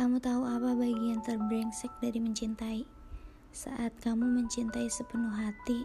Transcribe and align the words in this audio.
Kamu 0.00 0.16
tahu 0.16 0.48
apa 0.48 0.72
bagian 0.80 1.20
terbrengsek 1.20 1.92
dari 2.00 2.24
mencintai? 2.24 2.88
Saat 3.52 4.00
kamu 4.00 4.32
mencintai 4.32 4.88
sepenuh 4.88 5.28
hati, 5.28 5.84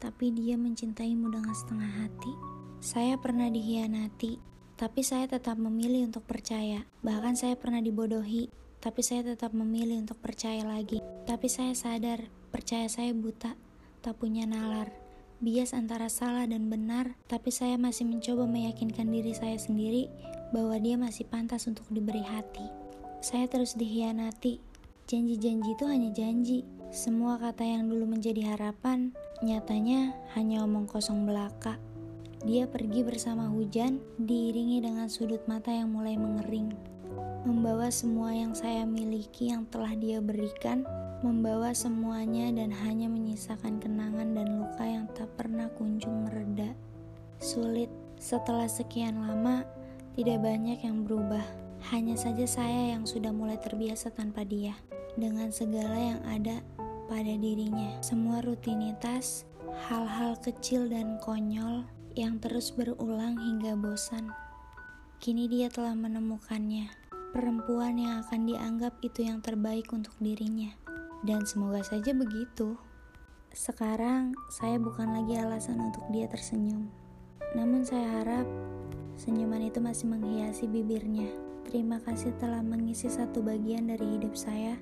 tapi 0.00 0.32
dia 0.32 0.56
mencintaimu 0.56 1.28
dengan 1.28 1.52
setengah 1.52 2.00
hati. 2.00 2.32
Saya 2.80 3.20
pernah 3.20 3.52
dihianati, 3.52 4.40
tapi 4.80 5.04
saya 5.04 5.28
tetap 5.28 5.60
memilih 5.60 6.08
untuk 6.08 6.24
percaya. 6.24 6.88
Bahkan 7.04 7.36
saya 7.36 7.52
pernah 7.60 7.84
dibodohi, 7.84 8.48
tapi 8.80 9.04
saya 9.04 9.20
tetap 9.20 9.52
memilih 9.52 10.00
untuk 10.00 10.16
percaya 10.16 10.64
lagi. 10.64 11.04
Tapi 11.28 11.52
saya 11.52 11.76
sadar, 11.76 12.32
percaya 12.48 12.88
saya 12.88 13.12
buta, 13.12 13.52
tak 14.00 14.16
punya 14.16 14.48
nalar. 14.48 14.88
Bias 15.44 15.76
antara 15.76 16.08
salah 16.08 16.48
dan 16.48 16.72
benar, 16.72 17.20
tapi 17.28 17.52
saya 17.52 17.76
masih 17.76 18.08
mencoba 18.08 18.48
meyakinkan 18.48 19.12
diri 19.12 19.36
saya 19.36 19.60
sendiri 19.60 20.08
bahwa 20.56 20.80
dia 20.80 20.96
masih 20.96 21.28
pantas 21.28 21.68
untuk 21.68 21.84
diberi 21.92 22.24
hati. 22.24 22.81
Saya 23.22 23.46
terus 23.46 23.78
dikhianati. 23.78 24.58
Janji-janji 25.06 25.78
itu 25.78 25.86
hanya 25.86 26.10
janji. 26.10 26.66
Semua 26.90 27.38
kata 27.38 27.62
yang 27.62 27.86
dulu 27.86 28.18
menjadi 28.18 28.50
harapan, 28.50 29.14
nyatanya 29.46 30.10
hanya 30.34 30.66
omong 30.66 30.90
kosong 30.90 31.22
belaka. 31.22 31.78
Dia 32.42 32.66
pergi 32.66 33.06
bersama 33.06 33.46
hujan, 33.46 34.02
diiringi 34.18 34.82
dengan 34.82 35.06
sudut 35.06 35.38
mata 35.46 35.70
yang 35.70 35.94
mulai 35.94 36.18
mengering. 36.18 36.74
Membawa 37.46 37.94
semua 37.94 38.34
yang 38.34 38.58
saya 38.58 38.82
miliki 38.82 39.54
yang 39.54 39.70
telah 39.70 39.94
dia 39.94 40.18
berikan, 40.18 40.82
membawa 41.22 41.70
semuanya 41.78 42.50
dan 42.50 42.74
hanya 42.74 43.06
menyisakan 43.06 43.78
kenangan 43.78 44.34
dan 44.34 44.58
luka 44.58 44.82
yang 44.82 45.06
tak 45.14 45.30
pernah 45.38 45.70
kunjung 45.78 46.26
mereda. 46.26 46.74
Sulit, 47.38 47.88
setelah 48.18 48.66
sekian 48.66 49.22
lama, 49.22 49.62
tidak 50.18 50.42
banyak 50.42 50.82
yang 50.82 51.06
berubah. 51.06 51.62
Hanya 51.90 52.14
saja 52.14 52.46
saya 52.46 52.94
yang 52.94 53.02
sudah 53.02 53.34
mulai 53.34 53.58
terbiasa 53.58 54.14
tanpa 54.14 54.46
dia, 54.46 54.78
dengan 55.18 55.50
segala 55.50 55.98
yang 55.98 56.22
ada 56.22 56.62
pada 57.10 57.34
dirinya. 57.34 57.98
Semua 58.04 58.38
rutinitas, 58.44 59.44
hal-hal 59.90 60.38
kecil 60.38 60.86
dan 60.86 61.18
konyol 61.18 61.82
yang 62.14 62.38
terus 62.38 62.70
berulang 62.70 63.34
hingga 63.40 63.74
bosan. 63.74 64.30
Kini 65.18 65.46
dia 65.50 65.70
telah 65.70 65.94
menemukannya, 65.94 66.90
perempuan 67.32 67.98
yang 67.98 68.22
akan 68.26 68.46
dianggap 68.46 68.94
itu 69.02 69.26
yang 69.26 69.38
terbaik 69.40 69.90
untuk 69.90 70.14
dirinya. 70.22 70.70
Dan 71.22 71.46
semoga 71.46 71.82
saja 71.86 72.10
begitu. 72.10 72.74
Sekarang 73.54 74.34
saya 74.50 74.80
bukan 74.82 75.12
lagi 75.12 75.38
alasan 75.38 75.78
untuk 75.78 76.02
dia 76.10 76.26
tersenyum. 76.26 76.90
Namun 77.54 77.86
saya 77.86 78.22
harap 78.22 78.46
senyuman 79.16 79.64
itu 79.64 79.78
masih 79.78 80.08
menghiasi 80.08 80.68
bibirnya. 80.68 81.28
Terima 81.68 82.02
kasih 82.02 82.34
telah 82.36 82.60
mengisi 82.60 83.08
satu 83.08 83.40
bagian 83.40 83.88
dari 83.88 84.18
hidup 84.18 84.34
saya, 84.34 84.76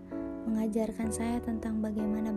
mengajarkan 0.49 1.13
saya 1.13 1.39
tentang 1.45 1.79
bagaimana 1.85 2.30